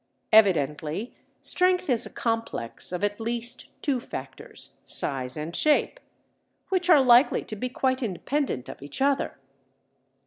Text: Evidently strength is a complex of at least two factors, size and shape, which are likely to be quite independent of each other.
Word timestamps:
Evidently 0.33 1.15
strength 1.43 1.87
is 1.87 2.07
a 2.07 2.09
complex 2.09 2.91
of 2.91 3.03
at 3.03 3.19
least 3.19 3.69
two 3.83 3.99
factors, 3.99 4.77
size 4.83 5.37
and 5.37 5.55
shape, 5.55 5.99
which 6.69 6.89
are 6.89 7.01
likely 7.03 7.43
to 7.43 7.55
be 7.55 7.69
quite 7.69 8.01
independent 8.01 8.67
of 8.67 8.81
each 8.81 8.99
other. 8.99 9.37